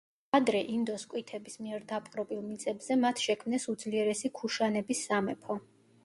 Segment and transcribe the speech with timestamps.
[0.35, 5.59] ადრე ინდო–სკვითების მიერ დაპყრობილ მიწებზე მათ შექმნეს უძლიერესი ქუშანების სამეფო.